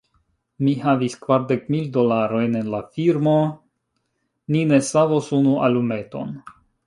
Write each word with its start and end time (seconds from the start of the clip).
Mi 0.67 0.71
havis 0.85 1.15
kvardek 1.25 1.67
mil 1.73 1.89
dolarojn 1.97 2.55
en 2.61 2.71
la 2.75 2.79
firmo; 2.97 3.35
ni 4.55 4.63
ne 4.73 4.83
savos 4.89 5.31
unu 5.41 5.55
alumeton. 5.69 6.35